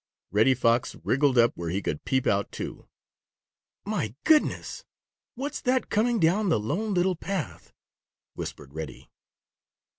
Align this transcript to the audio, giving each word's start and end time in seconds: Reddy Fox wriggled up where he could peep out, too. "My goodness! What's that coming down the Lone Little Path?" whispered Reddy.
Reddy 0.31 0.55
Fox 0.55 0.95
wriggled 1.03 1.37
up 1.37 1.55
where 1.55 1.69
he 1.69 1.79
could 1.79 2.05
peep 2.05 2.25
out, 2.25 2.51
too. 2.51 2.87
"My 3.85 4.15
goodness! 4.23 4.83
What's 5.35 5.61
that 5.61 5.91
coming 5.91 6.19
down 6.19 6.49
the 6.49 6.59
Lone 6.59 6.95
Little 6.95 7.15
Path?" 7.15 7.71
whispered 8.33 8.73
Reddy. 8.73 9.11